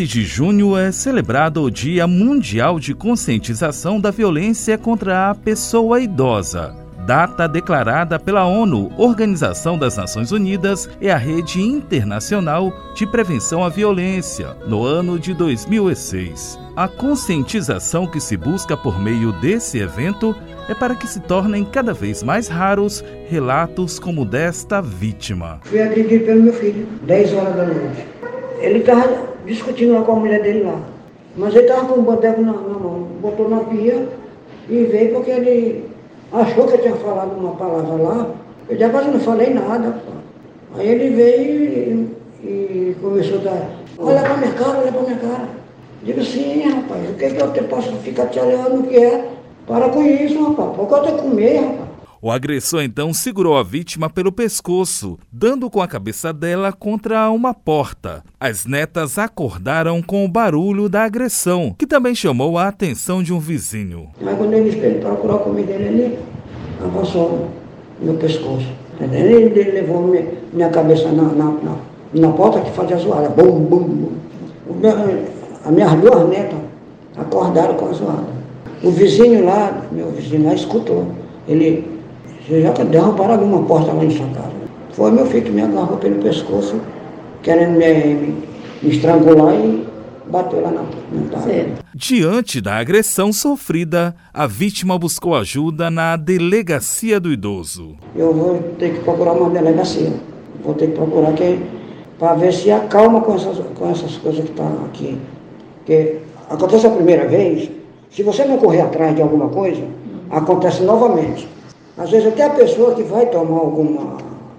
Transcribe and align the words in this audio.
15 0.00 0.06
de 0.06 0.24
junho 0.24 0.76
é 0.76 0.92
celebrado 0.92 1.62
o 1.62 1.70
Dia 1.70 2.06
Mundial 2.06 2.78
de 2.78 2.94
Conscientização 2.94 4.00
da 4.00 4.10
Violência 4.10 4.78
contra 4.78 5.30
a 5.30 5.34
Pessoa 5.34 6.00
Idosa. 6.00 6.74
Data 7.04 7.48
declarada 7.48 8.18
pela 8.18 8.46
ONU, 8.46 8.92
Organização 8.96 9.76
das 9.76 9.96
Nações 9.96 10.32
Unidas, 10.32 10.88
e 11.00 11.10
a 11.10 11.16
Rede 11.16 11.60
Internacional 11.60 12.72
de 12.94 13.04
Prevenção 13.04 13.64
à 13.64 13.68
Violência, 13.68 14.56
no 14.66 14.84
ano 14.84 15.18
de 15.18 15.34
2006. 15.34 16.58
A 16.76 16.86
conscientização 16.86 18.06
que 18.06 18.20
se 18.20 18.36
busca 18.36 18.76
por 18.76 18.98
meio 18.98 19.32
desse 19.32 19.78
evento 19.78 20.36
é 20.68 20.74
para 20.74 20.94
que 20.94 21.06
se 21.06 21.20
tornem 21.20 21.64
cada 21.64 21.92
vez 21.92 22.22
mais 22.22 22.48
raros 22.48 23.04
relatos 23.28 23.98
como 23.98 24.24
desta 24.24 24.80
vítima. 24.80 25.60
Fui 25.64 25.80
agredido 25.80 26.24
pelo 26.24 26.42
meu 26.42 26.52
filho, 26.52 26.86
10 27.02 27.34
horas 27.34 27.56
da 27.56 27.64
noite. 27.64 28.06
Ele 28.60 28.78
estava 28.78 29.30
discutindo 29.46 29.94
lá 29.94 30.02
com 30.02 30.12
a 30.12 30.16
mulher 30.16 30.42
dele 30.42 30.64
lá. 30.64 30.80
Mas 31.36 31.54
ele 31.54 31.66
estava 31.66 31.86
com 31.86 32.00
o 32.00 32.02
boteco 32.02 32.40
na, 32.40 32.52
na, 32.52 32.78
mão, 32.78 33.08
botou 33.20 33.48
na 33.48 33.60
pia 33.60 34.08
e 34.68 34.84
veio 34.84 35.14
porque 35.14 35.30
ele 35.30 35.84
achou 36.32 36.66
que 36.66 36.74
eu 36.74 36.82
tinha 36.82 36.96
falado 36.96 37.38
uma 37.38 37.54
palavra 37.54 37.94
lá. 37.94 38.30
Eu 38.68 38.78
já 38.78 38.88
quase 38.90 39.10
não 39.10 39.20
falei 39.20 39.54
nada. 39.54 39.90
Pô. 40.04 40.78
Aí 40.78 40.88
ele 40.88 41.10
veio 41.10 41.64
e, 41.64 42.46
e 42.46 42.96
começou 43.00 43.38
a 43.40 43.42
dar, 43.42 43.70
olha 43.98 44.20
pra 44.20 44.36
minha 44.36 44.52
cara, 44.52 44.78
olha 44.78 44.92
pra 44.92 45.02
minha 45.02 45.16
cara. 45.16 45.48
Digo, 46.02 46.24
sim, 46.24 46.62
rapaz, 46.62 47.10
o 47.10 47.14
que, 47.14 47.24
é 47.24 47.30
que 47.30 47.42
eu 47.42 47.52
te, 47.52 47.62
posso 47.64 47.92
ficar 47.96 48.26
te 48.26 48.38
olhando 48.38 48.80
o 48.80 48.82
que 48.84 48.96
é? 48.96 49.28
Para 49.70 49.88
com 49.88 50.02
isso, 50.02 50.42
rapaz, 50.42 51.04
tenho 51.04 51.16
que 51.16 51.22
comer, 51.22 51.60
rapaz. 51.60 51.90
O 52.20 52.28
agressor 52.28 52.82
então 52.82 53.14
segurou 53.14 53.56
a 53.56 53.62
vítima 53.62 54.10
pelo 54.10 54.32
pescoço, 54.32 55.16
dando 55.32 55.70
com 55.70 55.80
a 55.80 55.86
cabeça 55.86 56.32
dela 56.32 56.72
contra 56.72 57.30
uma 57.30 57.54
porta. 57.54 58.24
As 58.40 58.66
netas 58.66 59.16
acordaram 59.16 60.02
com 60.02 60.24
o 60.24 60.28
barulho 60.28 60.88
da 60.88 61.04
agressão, 61.04 61.72
que 61.78 61.86
também 61.86 62.16
chamou 62.16 62.58
a 62.58 62.66
atenção 62.66 63.22
de 63.22 63.32
um 63.32 63.38
vizinho. 63.38 64.08
Mas 64.20 64.36
quando 64.36 64.54
ele 64.54 64.70
veio 64.70 65.00
procurar 65.00 65.38
comida 65.38 65.72
dele, 65.72 65.84
ele 65.84 66.18
avançou 66.84 67.48
no 68.02 68.14
pescoço. 68.14 68.66
Ele, 69.00 69.16
ele 69.16 69.70
levou 69.70 70.02
minha, 70.02 70.26
minha 70.52 70.68
cabeça 70.68 71.12
na, 71.12 71.22
na, 71.22 71.44
na, 71.44 71.76
na, 72.12 72.28
porta 72.32 72.60
que 72.60 72.72
fazia 72.72 72.96
zoada. 72.96 73.28
Bum, 73.28 73.60
bum, 73.60 73.84
bum. 73.84 74.12
As 75.64 75.70
minhas 75.70 75.94
duas 75.94 76.28
netas 76.28 76.58
acordaram 77.16 77.74
com 77.74 77.86
a 77.86 77.92
zoada. 77.92 78.39
O 78.82 78.90
vizinho 78.90 79.44
lá, 79.44 79.82
meu 79.92 80.10
vizinho 80.10 80.46
lá, 80.46 80.54
escutou. 80.54 81.08
Ele 81.46 82.00
você 82.50 82.62
já 82.62 82.72
derrubaram 82.72 83.34
alguma 83.34 83.62
porta 83.62 83.92
lá 83.92 84.04
em 84.04 84.10
sua 84.10 84.26
casa. 84.26 84.50
Foi 84.92 85.12
meu 85.12 85.24
filho 85.26 85.44
que 85.44 85.50
me 85.52 85.62
agarrou 85.62 85.98
pelo 85.98 86.16
pescoço, 86.16 86.80
querendo 87.44 87.78
me, 87.78 87.94
me, 87.94 88.34
me 88.82 88.90
estrangular 88.90 89.54
e 89.54 89.86
bateu 90.28 90.60
lá 90.60 90.72
na, 90.72 90.82
na 90.82 91.80
Diante 91.94 92.60
da 92.60 92.76
agressão 92.76 93.32
sofrida, 93.32 94.16
a 94.34 94.48
vítima 94.48 94.98
buscou 94.98 95.36
ajuda 95.36 95.90
na 95.90 96.16
delegacia 96.16 97.20
do 97.20 97.32
idoso. 97.32 97.94
Eu 98.16 98.34
vou 98.34 98.58
ter 98.78 98.94
que 98.94 99.00
procurar 99.00 99.32
uma 99.32 99.50
delegacia. 99.50 100.12
Vou 100.64 100.74
ter 100.74 100.88
que 100.88 100.96
procurar 100.96 101.32
quem 101.34 101.62
para 102.18 102.34
ver 102.34 102.52
se 102.52 102.70
acalma 102.70 103.20
com 103.20 103.34
essas, 103.34 103.58
com 103.76 103.90
essas 103.90 104.16
coisas 104.16 104.44
que 104.44 104.50
estão 104.50 104.66
tá 104.72 104.84
aqui. 104.86 105.16
Porque 105.78 106.16
acontece 106.50 106.86
a 106.86 106.90
primeira 106.90 107.28
vez, 107.28 107.70
se 108.10 108.22
você 108.22 108.44
não 108.44 108.58
correr 108.58 108.80
atrás 108.80 109.14
de 109.14 109.22
alguma 109.22 109.48
coisa, 109.48 109.82
acontece 110.30 110.82
novamente. 110.82 111.48
Às 111.96 112.10
vezes 112.10 112.28
até 112.28 112.44
a 112.44 112.50
pessoa 112.50 112.94
que 112.94 113.02
vai 113.02 113.26
tomar 113.26 113.58
algum 113.58 114.16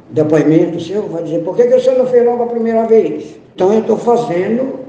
depoimento 0.10 0.80
seu 0.80 1.08
vai 1.08 1.24
dizer, 1.24 1.44
por 1.44 1.56
que, 1.56 1.64
que 1.64 1.80
você 1.80 1.92
não 1.92 2.06
fez 2.06 2.26
logo 2.26 2.44
a 2.44 2.48
primeira 2.48 2.86
vez? 2.86 3.40
Então 3.56 3.74
eu 3.74 3.80
estou 3.80 3.98
fazendo 3.98 4.82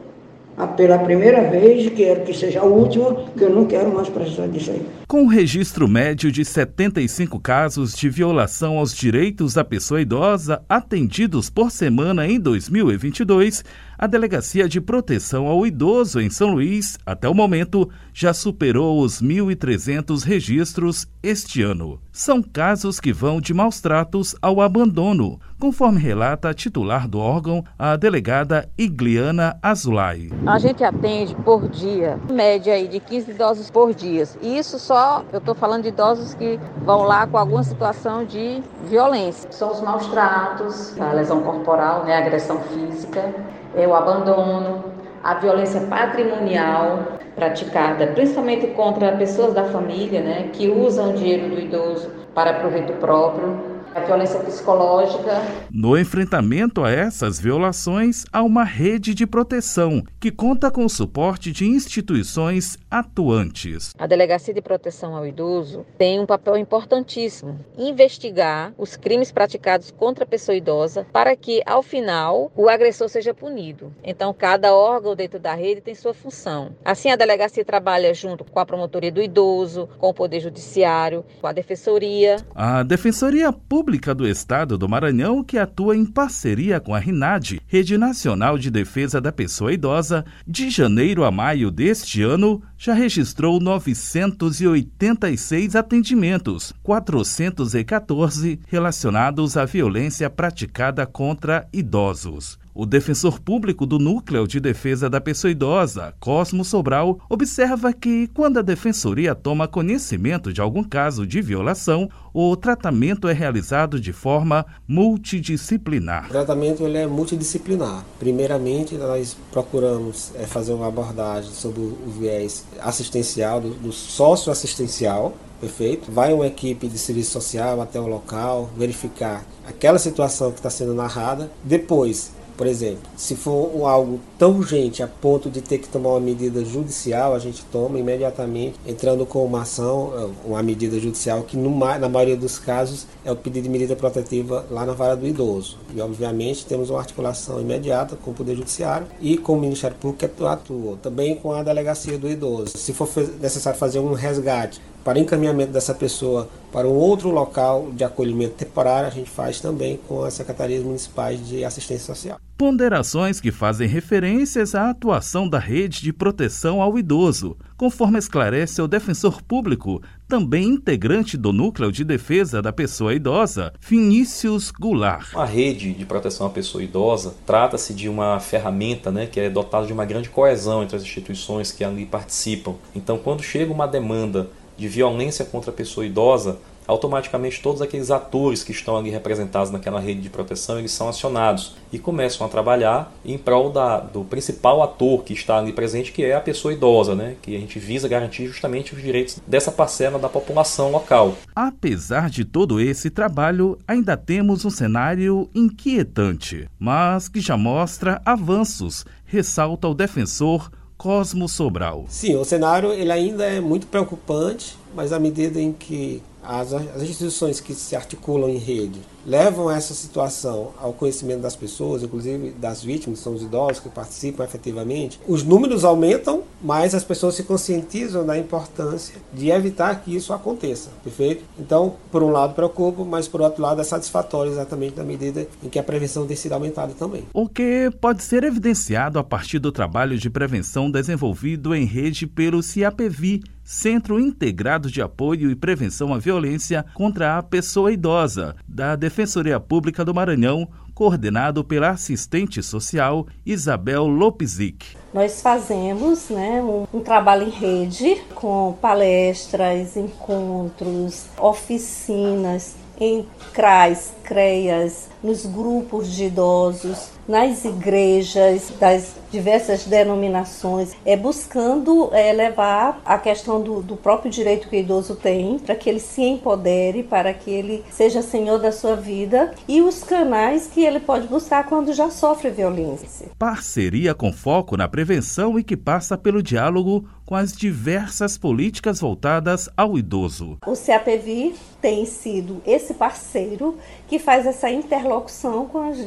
pela 0.76 0.98
primeira 0.98 1.50
vez, 1.50 1.90
quero 1.94 2.22
que 2.22 2.34
seja 2.34 2.60
a 2.60 2.64
última, 2.64 3.24
que 3.36 3.42
eu 3.42 3.50
não 3.50 3.64
quero 3.64 3.92
mais 3.92 4.08
precisar 4.08 4.46
disso 4.46 4.70
aí. 4.70 4.82
Com 5.08 5.22
um 5.22 5.26
registro 5.26 5.88
médio 5.88 6.30
de 6.30 6.44
75 6.44 7.40
casos 7.40 7.94
de 7.94 8.08
violação 8.08 8.78
aos 8.78 8.94
direitos 8.94 9.54
da 9.54 9.64
pessoa 9.64 10.00
idosa 10.00 10.62
atendidos 10.68 11.50
por 11.50 11.70
semana 11.70 12.26
em 12.26 12.38
2022, 12.38 13.64
a 14.02 14.06
Delegacia 14.08 14.68
de 14.68 14.80
Proteção 14.80 15.46
ao 15.46 15.64
Idoso 15.64 16.20
em 16.20 16.28
São 16.28 16.48
Luís, 16.48 16.98
até 17.06 17.28
o 17.28 17.34
momento, 17.34 17.88
já 18.12 18.34
superou 18.34 19.00
os 19.00 19.22
1.300 19.22 20.24
registros 20.24 21.06
este 21.22 21.62
ano. 21.62 22.00
São 22.10 22.42
casos 22.42 22.98
que 22.98 23.12
vão 23.12 23.40
de 23.40 23.54
maus 23.54 23.80
tratos 23.80 24.34
ao 24.42 24.60
abandono, 24.60 25.38
conforme 25.56 26.00
relata 26.00 26.48
a 26.48 26.52
titular 26.52 27.06
do 27.06 27.20
órgão, 27.20 27.62
a 27.78 27.94
delegada 27.94 28.68
Igliana 28.76 29.56
Azulay. 29.62 30.32
A 30.46 30.58
gente 30.58 30.82
atende 30.82 31.36
por 31.36 31.68
dia, 31.68 32.18
média 32.28 32.74
aí 32.74 32.88
de 32.88 32.98
15 32.98 33.30
idosos 33.30 33.70
por 33.70 33.94
dia. 33.94 34.24
E 34.42 34.58
isso 34.58 34.80
só, 34.80 35.24
eu 35.32 35.38
estou 35.38 35.54
falando 35.54 35.84
de 35.84 35.90
idosos 35.90 36.34
que 36.34 36.58
vão 36.84 37.04
lá 37.04 37.24
com 37.24 37.38
alguma 37.38 37.62
situação 37.62 38.24
de 38.24 38.60
violência. 38.88 39.52
São 39.52 39.70
os 39.70 39.80
maus 39.80 40.08
tratos, 40.08 41.00
a 41.00 41.12
lesão 41.12 41.40
corporal, 41.44 42.04
né, 42.04 42.16
a 42.16 42.18
agressão 42.18 42.60
física, 42.62 43.32
o 43.74 43.94
abandono, 43.94 44.84
a 45.22 45.34
violência 45.34 45.80
patrimonial 45.82 47.18
praticada 47.34 48.08
principalmente 48.08 48.66
contra 48.68 49.12
pessoas 49.12 49.54
da 49.54 49.64
família, 49.64 50.20
né, 50.20 50.50
que 50.52 50.68
usam 50.68 51.10
o 51.10 51.12
dinheiro 51.14 51.48
do 51.54 51.60
idoso 51.60 52.10
para 52.34 52.54
proveito 52.54 52.92
próprio, 52.94 53.71
a 53.94 54.00
violência 54.00 54.40
psicológica. 54.40 55.42
No 55.70 55.98
enfrentamento 55.98 56.82
a 56.82 56.90
essas 56.90 57.38
violações, 57.38 58.24
há 58.32 58.42
uma 58.42 58.64
rede 58.64 59.14
de 59.14 59.26
proteção 59.26 60.02
que 60.18 60.30
conta 60.30 60.70
com 60.70 60.84
o 60.84 60.88
suporte 60.88 61.52
de 61.52 61.66
instituições 61.66 62.78
atuantes. 62.90 63.94
A 63.98 64.06
Delegacia 64.06 64.54
de 64.54 64.62
Proteção 64.62 65.14
ao 65.14 65.26
Idoso 65.26 65.84
tem 65.98 66.20
um 66.20 66.26
papel 66.26 66.56
importantíssimo: 66.56 67.58
investigar 67.76 68.72
os 68.78 68.96
crimes 68.96 69.30
praticados 69.30 69.90
contra 69.90 70.24
a 70.24 70.26
pessoa 70.26 70.56
idosa 70.56 71.06
para 71.12 71.36
que, 71.36 71.62
ao 71.66 71.82
final, 71.82 72.50
o 72.56 72.68
agressor 72.68 73.08
seja 73.08 73.34
punido. 73.34 73.92
Então, 74.02 74.32
cada 74.32 74.74
órgão 74.74 75.14
dentro 75.14 75.38
da 75.38 75.54
rede 75.54 75.80
tem 75.80 75.94
sua 75.94 76.14
função. 76.14 76.72
Assim, 76.84 77.10
a 77.10 77.16
delegacia 77.16 77.64
trabalha 77.64 78.14
junto 78.14 78.44
com 78.44 78.58
a 78.58 78.66
Promotoria 78.66 79.12
do 79.12 79.22
Idoso, 79.22 79.88
com 79.98 80.08
o 80.08 80.14
Poder 80.14 80.40
Judiciário, 80.40 81.24
com 81.40 81.46
a 81.46 81.52
Defensoria. 81.52 82.36
A 82.54 82.82
Defensoria 82.82 83.52
Pública 83.52 83.81
Pública 83.82 84.14
do 84.14 84.28
Estado 84.28 84.78
do 84.78 84.88
Maranhão, 84.88 85.42
que 85.42 85.58
atua 85.58 85.96
em 85.96 86.06
parceria 86.06 86.78
com 86.78 86.94
a 86.94 87.00
RINAD, 87.00 87.60
Rede 87.66 87.98
Nacional 87.98 88.56
de 88.56 88.70
Defesa 88.70 89.20
da 89.20 89.32
Pessoa 89.32 89.72
Idosa, 89.72 90.24
de 90.46 90.70
janeiro 90.70 91.24
a 91.24 91.32
maio 91.32 91.68
deste 91.68 92.22
ano, 92.22 92.62
já 92.78 92.94
registrou 92.94 93.58
986 93.58 95.74
atendimentos, 95.74 96.72
414 96.80 98.60
relacionados 98.68 99.56
à 99.56 99.64
violência 99.64 100.30
praticada 100.30 101.04
contra 101.04 101.66
idosos. 101.72 102.61
O 102.74 102.86
defensor 102.86 103.38
público 103.38 103.84
do 103.84 103.98
Núcleo 103.98 104.48
de 104.48 104.58
Defesa 104.58 105.10
da 105.10 105.20
Pessoa 105.20 105.50
Idosa, 105.50 106.14
Cosmo 106.18 106.64
Sobral, 106.64 107.20
observa 107.28 107.92
que, 107.92 108.28
quando 108.28 108.58
a 108.58 108.62
defensoria 108.62 109.34
toma 109.34 109.68
conhecimento 109.68 110.50
de 110.50 110.62
algum 110.62 110.82
caso 110.82 111.26
de 111.26 111.42
violação, 111.42 112.08
o 112.32 112.56
tratamento 112.56 113.28
é 113.28 113.34
realizado 113.34 114.00
de 114.00 114.10
forma 114.10 114.64
multidisciplinar. 114.88 116.28
O 116.28 116.30
tratamento 116.30 116.84
ele 116.84 116.96
é 116.96 117.06
multidisciplinar. 117.06 118.06
Primeiramente, 118.18 118.94
nós 118.94 119.36
procuramos 119.52 120.32
é, 120.34 120.46
fazer 120.46 120.72
uma 120.72 120.88
abordagem 120.88 121.52
sobre 121.52 121.82
o 121.82 122.10
viés 122.18 122.64
assistencial, 122.80 123.60
do, 123.60 123.74
do 123.74 123.92
sócio-assistencial, 123.92 125.34
perfeito? 125.60 126.10
Vai 126.10 126.32
uma 126.32 126.46
equipe 126.46 126.88
de 126.88 126.96
serviço 126.96 127.32
social 127.32 127.82
até 127.82 128.00
o 128.00 128.06
local, 128.06 128.70
verificar 128.78 129.44
aquela 129.68 129.98
situação 129.98 130.50
que 130.50 130.58
está 130.58 130.70
sendo 130.70 130.94
narrada. 130.94 131.50
Depois, 131.62 132.32
por 132.56 132.66
exemplo, 132.66 133.02
se 133.16 133.34
for 133.34 133.70
algo 133.86 134.20
tão 134.38 134.56
urgente 134.56 135.02
a 135.02 135.08
ponto 135.08 135.50
de 135.50 135.60
ter 135.60 135.78
que 135.78 135.88
tomar 135.88 136.10
uma 136.10 136.20
medida 136.20 136.64
judicial, 136.64 137.34
a 137.34 137.38
gente 137.38 137.64
toma 137.66 137.98
imediatamente, 137.98 138.78
entrando 138.86 139.24
com 139.26 139.44
uma 139.44 139.62
ação, 139.62 140.12
eh, 140.16 140.30
uma 140.44 140.62
medida 140.62 140.98
judicial 140.98 141.42
que 141.42 141.56
na 141.56 142.08
maioria 142.08 142.36
dos 142.36 142.58
casos 142.58 143.06
é 143.24 143.32
o 143.32 143.36
pedido 143.36 143.64
de 143.64 143.68
medida 143.68 143.96
protetiva 143.96 144.66
lá 144.70 144.84
na 144.84 144.92
vara 144.92 145.16
do 145.16 145.26
idoso. 145.26 145.78
E 145.94 146.00
obviamente 146.00 146.66
temos 146.66 146.90
uma 146.90 146.98
articulação 146.98 147.60
imediata 147.60 148.16
com 148.16 148.30
o 148.30 148.34
Poder 148.34 148.56
Judiciário 148.56 149.06
e 149.20 149.36
com 149.36 149.54
o 149.54 149.60
Ministério 149.60 149.96
Público 149.96 150.20
que 150.20 150.26
atua 150.26 150.98
também 151.02 151.36
com 151.36 151.52
a 151.52 151.62
delegacia 151.62 152.18
do 152.18 152.28
idoso. 152.28 152.76
Se 152.76 152.92
for 152.92 153.08
necessário 153.40 153.78
fazer 153.78 153.98
um 153.98 154.12
resgate 154.12 154.80
para 155.04 155.18
encaminhamento 155.18 155.72
dessa 155.72 155.94
pessoa 155.94 156.48
para 156.72 156.88
um 156.88 156.94
outro 156.94 157.30
local 157.30 157.90
de 157.92 158.02
acolhimento 158.02 158.54
temporário, 158.54 159.06
a 159.06 159.10
gente 159.10 159.28
faz 159.28 159.60
também 159.60 160.00
com 160.08 160.24
as 160.24 160.32
secretarias 160.32 160.82
municipais 160.82 161.46
de 161.46 161.64
assistência 161.64 162.06
social. 162.06 162.38
Ponderações 162.56 163.40
que 163.40 163.50
fazem 163.50 163.86
referências 163.86 164.74
à 164.74 164.88
atuação 164.88 165.46
da 165.48 165.58
rede 165.58 166.00
de 166.00 166.12
proteção 166.12 166.80
ao 166.80 166.98
idoso, 166.98 167.56
conforme 167.76 168.18
esclarece 168.18 168.80
o 168.80 168.88
defensor 168.88 169.42
público, 169.42 170.00
também 170.28 170.64
integrante 170.64 171.36
do 171.36 171.52
Núcleo 171.52 171.92
de 171.92 172.04
Defesa 172.04 172.62
da 172.62 172.72
Pessoa 172.72 173.12
Idosa, 173.12 173.72
Vinícius 173.80 174.70
Goulart. 174.70 175.34
A 175.34 175.44
rede 175.44 175.92
de 175.92 176.06
proteção 176.06 176.46
à 176.46 176.50
pessoa 176.50 176.82
idosa 176.82 177.34
trata-se 177.44 177.92
de 177.92 178.08
uma 178.08 178.40
ferramenta 178.40 179.10
né, 179.10 179.26
que 179.26 179.40
é 179.40 179.50
dotada 179.50 179.86
de 179.86 179.92
uma 179.92 180.06
grande 180.06 180.30
coesão 180.30 180.82
entre 180.82 180.96
as 180.96 181.02
instituições 181.02 181.70
que 181.70 181.84
ali 181.84 182.06
participam. 182.06 182.76
Então, 182.94 183.18
quando 183.18 183.42
chega 183.42 183.70
uma 183.72 183.86
demanda 183.86 184.48
de 184.82 184.88
violência 184.88 185.44
contra 185.44 185.70
a 185.70 185.72
pessoa 185.72 186.04
idosa, 186.04 186.58
automaticamente 186.88 187.62
todos 187.62 187.80
aqueles 187.80 188.10
atores 188.10 188.64
que 188.64 188.72
estão 188.72 188.96
ali 188.96 189.10
representados 189.10 189.70
naquela 189.70 190.00
rede 190.00 190.20
de 190.20 190.28
proteção, 190.28 190.76
eles 190.76 190.90
são 190.90 191.08
acionados 191.08 191.76
e 191.92 192.00
começam 192.00 192.44
a 192.44 192.50
trabalhar 192.50 193.14
em 193.24 193.38
prol 193.38 193.70
da, 193.70 194.00
do 194.00 194.24
principal 194.24 194.82
ator 194.82 195.22
que 195.22 195.34
está 195.34 195.58
ali 195.58 195.72
presente, 195.72 196.10
que 196.10 196.24
é 196.24 196.34
a 196.34 196.40
pessoa 196.40 196.74
idosa, 196.74 197.14
né? 197.14 197.36
que 197.40 197.54
a 197.54 197.60
gente 197.60 197.78
visa 197.78 198.08
garantir 198.08 198.48
justamente 198.48 198.92
os 198.92 199.00
direitos 199.00 199.38
dessa 199.46 199.70
parcela 199.70 200.18
da 200.18 200.28
população 200.28 200.90
local. 200.90 201.36
Apesar 201.54 202.28
de 202.28 202.44
todo 202.44 202.80
esse 202.80 203.08
trabalho, 203.08 203.78
ainda 203.86 204.16
temos 204.16 204.64
um 204.64 204.70
cenário 204.70 205.48
inquietante, 205.54 206.68
mas 206.76 207.28
que 207.28 207.40
já 207.40 207.56
mostra 207.56 208.20
avanços, 208.24 209.06
ressalta 209.24 209.86
o 209.86 209.94
defensor 209.94 210.68
Cosmo 211.02 211.48
Sobral. 211.48 212.04
Sim, 212.08 212.36
o 212.36 212.44
cenário 212.44 212.92
ele 212.92 213.10
ainda 213.10 213.44
é 213.44 213.58
muito 213.58 213.88
preocupante, 213.88 214.78
mas 214.94 215.12
à 215.12 215.18
medida 215.18 215.60
em 215.60 215.72
que 215.72 216.22
as, 216.40 216.72
as 216.72 217.02
instituições 217.02 217.60
que 217.60 217.74
se 217.74 217.96
articulam 217.96 218.48
em 218.48 218.56
rede 218.56 219.00
levam 219.26 219.70
essa 219.70 219.94
situação 219.94 220.70
ao 220.80 220.92
conhecimento 220.92 221.40
das 221.40 221.56
pessoas, 221.56 222.02
inclusive 222.02 222.50
das 222.50 222.82
vítimas, 222.82 223.20
são 223.20 223.34
os 223.34 223.42
idosos 223.42 223.80
que 223.80 223.88
participam 223.88 224.44
efetivamente, 224.44 225.20
os 225.26 225.42
números 225.42 225.84
aumentam, 225.84 226.42
mas 226.62 226.94
as 226.94 227.04
pessoas 227.04 227.34
se 227.34 227.42
conscientizam 227.42 228.24
da 228.24 228.38
importância 228.38 229.16
de 229.32 229.50
evitar 229.50 230.02
que 230.02 230.14
isso 230.14 230.32
aconteça, 230.32 230.90
perfeito? 231.02 231.44
Então, 231.58 231.94
por 232.10 232.22
um 232.22 232.30
lado 232.30 232.54
preocupa, 232.54 233.04
mas 233.04 233.28
por 233.28 233.40
outro 233.40 233.62
lado 233.62 233.80
é 233.80 233.84
satisfatório 233.84 234.52
exatamente 234.52 234.96
na 234.96 235.04
medida 235.04 235.46
em 235.62 235.68
que 235.68 235.78
a 235.78 235.82
prevenção 235.82 236.26
tem 236.26 236.36
sido 236.36 236.52
aumentada 236.52 236.92
também. 236.94 237.24
O 237.32 237.48
que 237.48 237.90
pode 238.00 238.22
ser 238.22 238.44
evidenciado 238.44 239.18
a 239.18 239.24
partir 239.24 239.58
do 239.58 239.72
trabalho 239.72 240.18
de 240.18 240.30
prevenção 240.30 240.90
desenvolvido 240.90 241.74
em 241.74 241.84
rede 241.84 242.26
pelo 242.26 242.62
CIAPVI, 242.62 243.42
Centro 243.64 244.18
Integrado 244.18 244.90
de 244.90 245.00
Apoio 245.00 245.50
e 245.50 245.54
Prevenção 245.54 246.12
à 246.12 246.18
Violência 246.18 246.84
contra 246.94 247.38
a 247.38 247.42
Pessoa 247.42 247.92
Idosa, 247.92 248.56
da 248.66 248.96
Defensoria 249.12 249.60
Pública 249.60 250.06
do 250.06 250.14
Maranhão, 250.14 250.66
coordenado 250.94 251.62
pela 251.62 251.90
assistente 251.90 252.62
social 252.62 253.26
Isabel 253.44 254.06
Lopezic. 254.06 254.96
Nós 255.12 255.42
fazemos 255.42 256.30
né, 256.30 256.62
um, 256.62 256.86
um, 256.94 257.00
trabalho 257.00 257.46
em 257.46 257.50
rede 257.50 258.22
com 258.34 258.74
palestras, 258.80 259.98
encontros, 259.98 261.26
oficinas 261.38 262.74
em 262.98 263.26
CRAs, 263.52 264.14
CREAS, 264.24 265.10
nos 265.22 265.44
grupos 265.44 266.10
de 266.10 266.24
idosos, 266.24 267.10
nas 267.26 267.64
igrejas 267.64 268.72
das 268.78 269.14
diversas 269.30 269.84
denominações, 269.86 270.92
é 271.04 271.16
buscando 271.16 272.10
é, 272.12 272.32
levar 272.32 273.00
a 273.04 273.18
questão 273.18 273.62
do, 273.62 273.80
do 273.80 273.96
próprio 273.96 274.30
direito 274.30 274.68
que 274.68 274.76
o 274.76 274.78
idoso 274.78 275.16
tem, 275.16 275.58
para 275.58 275.74
que 275.74 275.88
ele 275.88 276.00
se 276.00 276.22
empodere, 276.22 277.02
para 277.02 277.32
que 277.32 277.50
ele 277.50 277.84
seja 277.90 278.20
senhor 278.20 278.58
da 278.58 278.70
sua 278.70 278.94
vida 278.94 279.54
e 279.66 279.80
os 279.80 280.04
canais 280.04 280.66
que 280.66 280.84
ele 280.84 281.00
pode 281.00 281.26
buscar 281.26 281.64
quando 281.64 281.92
já 281.94 282.10
sofre 282.10 282.50
violência. 282.50 283.28
Parceria 283.38 284.14
com 284.14 284.32
foco 284.32 284.76
na 284.76 284.86
prevenção 284.86 285.58
e 285.58 285.64
que 285.64 285.76
passa 285.76 286.18
pelo 286.18 286.42
diálogo 286.42 287.08
com 287.24 287.34
as 287.34 287.52
diversas 287.52 288.36
políticas 288.36 289.00
voltadas 289.00 289.68
ao 289.74 289.96
idoso. 289.96 290.58
O 290.66 290.76
CAPV 290.76 291.54
tem 291.80 292.04
sido 292.04 292.60
esse 292.66 292.94
parceiro 292.94 293.78
que 294.06 294.18
faz 294.18 294.46
essa 294.46 294.70
interlocução 294.70 295.66
com 295.66 295.78
as 295.78 295.98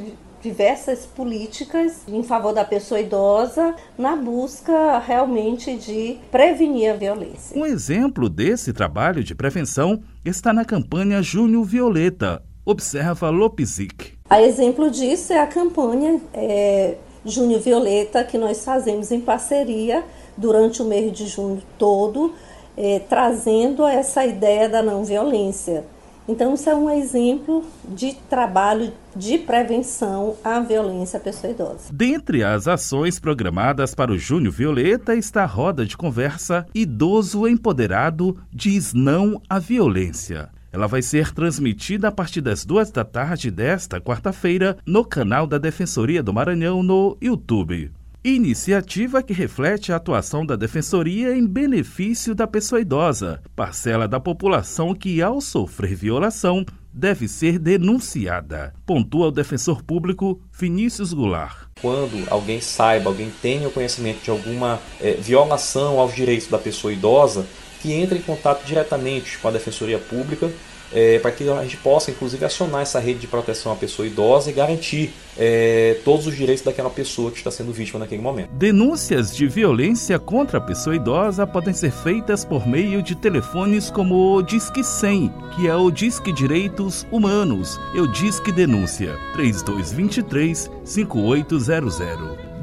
diversas 0.45 1.07
políticas 1.07 2.03
em 2.07 2.21
favor 2.21 2.53
da 2.53 2.63
pessoa 2.63 3.01
idosa 3.01 3.73
na 3.97 4.15
busca 4.15 4.99
realmente 4.99 5.75
de 5.75 6.19
prevenir 6.29 6.91
a 6.91 6.95
violência. 6.95 7.59
Um 7.59 7.65
exemplo 7.65 8.29
desse 8.29 8.71
trabalho 8.71 9.23
de 9.23 9.33
prevenção 9.33 10.03
está 10.23 10.53
na 10.53 10.63
campanha 10.63 11.19
Júnior 11.23 11.65
Violeta, 11.65 12.43
observa 12.63 13.31
Lopezic. 13.31 14.13
A 14.29 14.39
exemplo 14.39 14.91
disso 14.91 15.33
é 15.33 15.39
a 15.39 15.47
campanha 15.47 16.21
é, 16.31 16.95
Júnior 17.25 17.61
Violeta 17.61 18.23
que 18.23 18.37
nós 18.37 18.63
fazemos 18.63 19.11
em 19.11 19.19
parceria 19.19 20.03
durante 20.37 20.79
o 20.79 20.85
mês 20.85 21.11
de 21.11 21.25
junho 21.25 21.63
todo, 21.75 22.35
é, 22.77 22.99
trazendo 22.99 23.83
essa 23.83 24.23
ideia 24.23 24.69
da 24.69 24.83
não 24.83 25.03
violência 25.03 25.85
então, 26.27 26.53
isso 26.55 26.69
é 26.69 26.75
um 26.75 26.89
exemplo 26.89 27.63
de 27.87 28.13
trabalho 28.29 28.91
de 29.15 29.37
prevenção 29.37 30.35
à 30.43 30.59
violência 30.59 31.17
à 31.17 31.19
pessoa 31.19 31.51
idosa. 31.51 31.91
Dentre 31.91 32.43
as 32.43 32.67
ações 32.67 33.19
programadas 33.19 33.93
para 33.93 34.11
o 34.11 34.17
Júnior 34.17 34.53
Violeta 34.53 35.15
está 35.15 35.43
a 35.43 35.47
roda 35.47 35.85
de 35.85 35.95
conversa 35.95 36.65
Idoso 36.73 37.47
Empoderado 37.47 38.37
diz 38.51 38.93
não 38.93 39.41
à 39.49 39.59
violência. 39.59 40.49
Ela 40.71 40.87
vai 40.87 41.01
ser 41.01 41.31
transmitida 41.33 42.09
a 42.09 42.11
partir 42.11 42.41
das 42.41 42.65
duas 42.65 42.91
da 42.91 43.05
tarde 43.05 43.49
desta 43.49 44.01
quarta-feira 44.01 44.77
no 44.85 45.05
canal 45.05 45.47
da 45.47 45.57
Defensoria 45.57 46.21
do 46.21 46.33
Maranhão 46.33 46.83
no 46.83 47.17
YouTube. 47.21 47.91
Iniciativa 48.27 49.21
que 49.21 49.33
reflete 49.33 49.93
a 49.93 49.97
atuação 49.97 50.43
da 50.43 50.55
Defensoria 50.55 51.37
em 51.37 51.45
benefício 51.45 52.33
da 52.33 52.47
pessoa 52.47 52.81
idosa, 52.81 53.39
parcela 53.55 54.07
da 54.07 54.19
população 54.19 54.95
que, 54.95 55.21
ao 55.21 55.39
sofrer 55.39 55.93
violação, 55.93 56.65
deve 56.91 57.27
ser 57.27 57.59
denunciada, 57.59 58.73
pontua 58.83 59.27
o 59.27 59.31
defensor 59.31 59.83
público 59.83 60.41
Vinícius 60.51 61.13
Goulart. 61.13 61.67
Quando 61.79 62.25
alguém 62.31 62.59
saiba, 62.59 63.11
alguém 63.11 63.31
tenha 63.43 63.67
o 63.67 63.71
conhecimento 63.71 64.23
de 64.23 64.31
alguma 64.31 64.79
é, 64.99 65.11
violação 65.11 65.99
aos 65.99 66.15
direitos 66.15 66.47
da 66.47 66.57
pessoa 66.57 66.91
idosa, 66.91 67.45
que 67.79 67.93
entre 67.93 68.17
em 68.17 68.23
contato 68.23 68.65
diretamente 68.65 69.37
com 69.37 69.49
a 69.49 69.51
Defensoria 69.51 69.99
Pública 69.99 70.49
é, 70.93 71.19
para 71.19 71.31
que 71.31 71.47
a 71.49 71.63
gente 71.63 71.77
possa, 71.77 72.11
inclusive, 72.11 72.43
acionar 72.45 72.81
essa 72.81 72.99
rede 72.99 73.19
de 73.19 73.27
proteção 73.27 73.71
à 73.71 73.75
pessoa 73.75 74.07
idosa 74.07 74.49
e 74.49 74.53
garantir 74.53 75.13
é, 75.37 75.97
todos 76.03 76.27
os 76.27 76.35
direitos 76.35 76.63
daquela 76.63 76.89
pessoa 76.89 77.31
que 77.31 77.37
está 77.37 77.51
sendo 77.51 77.71
vítima 77.71 77.99
naquele 77.99 78.21
momento. 78.21 78.49
Denúncias 78.53 79.35
de 79.35 79.47
violência 79.47 80.17
contra 80.17 80.57
a 80.57 80.61
pessoa 80.61 80.95
idosa 80.95 81.45
podem 81.45 81.73
ser 81.73 81.91
feitas 81.91 82.45
por 82.45 82.67
meio 82.67 83.01
de 83.01 83.15
telefones 83.15 83.89
como 83.89 84.35
o 84.35 84.41
Disque 84.41 84.83
100, 84.83 85.31
que 85.55 85.67
é 85.67 85.75
o 85.75 85.91
Disque 85.91 86.31
Direitos 86.31 87.05
Humanos, 87.11 87.79
e 87.93 87.99
o 87.99 88.07
Disque 88.07 88.51
Denúncia 88.51 89.17
3223 89.33 90.71
5800. 90.83 91.95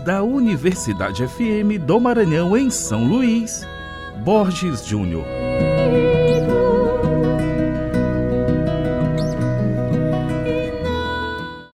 Da 0.04 0.22
Universidade 0.22 1.26
FM 1.26 1.78
do 1.86 2.00
Maranhão, 2.00 2.56
em 2.56 2.70
São 2.70 3.06
Luís, 3.06 3.64
Borges 4.24 4.84
Júnior. 4.84 5.41